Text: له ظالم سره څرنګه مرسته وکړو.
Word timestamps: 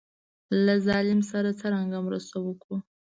له 0.65 0.73
ظالم 0.87 1.19
سره 1.31 1.49
څرنګه 1.59 1.97
مرسته 2.07 2.37
وکړو. 2.41 2.77